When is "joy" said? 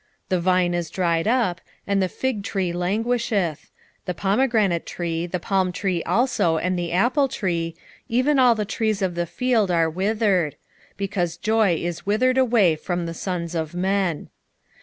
11.37-11.75